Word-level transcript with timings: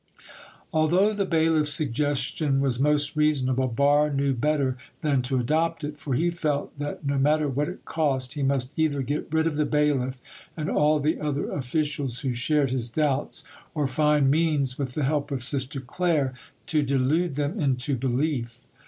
Although 0.73 1.13
the 1.13 1.27
bailiff's 1.27 1.71
suggestion 1.73 2.59
was 2.59 2.79
most 2.79 3.15
reasonable, 3.15 3.67
Barre 3.67 4.11
knew 4.11 4.33
better 4.33 4.75
than 5.03 5.21
to 5.21 5.37
adopt 5.37 5.83
it, 5.83 5.99
for 5.99 6.15
he 6.15 6.31
felt 6.31 6.71
that 6.79 7.05
no 7.05 7.19
matter 7.19 7.47
what 7.47 7.69
it 7.69 7.85
cost 7.85 8.33
he 8.33 8.41
must 8.41 8.71
either 8.79 9.03
get 9.03 9.31
rid 9.31 9.45
of 9.45 9.57
the 9.57 9.63
bailiff 9.67 10.19
and 10.57 10.71
all 10.71 10.99
the 10.99 11.19
other 11.21 11.51
officials 11.51 12.21
who 12.21 12.33
shared 12.33 12.71
his 12.71 12.89
doubts, 12.89 13.43
or 13.75 13.85
find 13.85 14.31
means 14.31 14.75
with 14.79 14.95
the 14.95 15.03
help 15.03 15.29
of 15.29 15.43
Sister 15.43 15.79
Claire 15.79 16.33
to 16.65 16.81
delude 16.81 17.35
them 17.35 17.59
into 17.59 17.95
belief. 17.95 18.65